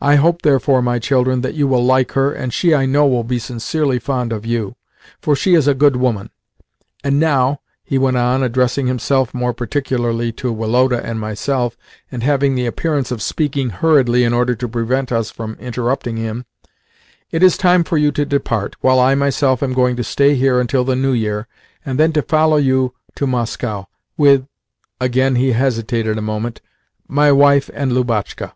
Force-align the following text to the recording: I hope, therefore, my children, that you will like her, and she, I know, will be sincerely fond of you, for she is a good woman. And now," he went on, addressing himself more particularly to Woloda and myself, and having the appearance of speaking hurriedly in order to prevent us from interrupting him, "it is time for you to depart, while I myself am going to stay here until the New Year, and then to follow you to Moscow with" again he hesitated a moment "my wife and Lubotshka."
I 0.00 0.14
hope, 0.14 0.42
therefore, 0.42 0.82
my 0.82 1.00
children, 1.00 1.40
that 1.40 1.54
you 1.54 1.66
will 1.66 1.84
like 1.84 2.12
her, 2.12 2.32
and 2.32 2.54
she, 2.54 2.72
I 2.72 2.86
know, 2.86 3.08
will 3.08 3.24
be 3.24 3.40
sincerely 3.40 3.98
fond 3.98 4.32
of 4.32 4.46
you, 4.46 4.76
for 5.20 5.34
she 5.34 5.54
is 5.54 5.66
a 5.66 5.74
good 5.74 5.96
woman. 5.96 6.30
And 7.02 7.18
now," 7.18 7.58
he 7.82 7.98
went 7.98 8.16
on, 8.16 8.44
addressing 8.44 8.86
himself 8.86 9.34
more 9.34 9.52
particularly 9.52 10.30
to 10.34 10.52
Woloda 10.52 11.02
and 11.04 11.18
myself, 11.18 11.76
and 12.12 12.22
having 12.22 12.54
the 12.54 12.66
appearance 12.66 13.10
of 13.10 13.20
speaking 13.20 13.70
hurriedly 13.70 14.22
in 14.22 14.32
order 14.32 14.54
to 14.54 14.68
prevent 14.68 15.10
us 15.10 15.32
from 15.32 15.56
interrupting 15.58 16.18
him, 16.18 16.44
"it 17.32 17.42
is 17.42 17.56
time 17.56 17.82
for 17.82 17.98
you 17.98 18.12
to 18.12 18.24
depart, 18.24 18.76
while 18.80 19.00
I 19.00 19.16
myself 19.16 19.60
am 19.60 19.72
going 19.72 19.96
to 19.96 20.04
stay 20.04 20.36
here 20.36 20.60
until 20.60 20.84
the 20.84 20.94
New 20.94 21.14
Year, 21.14 21.48
and 21.84 21.98
then 21.98 22.12
to 22.12 22.22
follow 22.22 22.58
you 22.58 22.94
to 23.16 23.26
Moscow 23.26 23.86
with" 24.16 24.46
again 25.00 25.34
he 25.34 25.50
hesitated 25.50 26.16
a 26.16 26.22
moment 26.22 26.60
"my 27.08 27.32
wife 27.32 27.68
and 27.74 27.90
Lubotshka." 27.90 28.52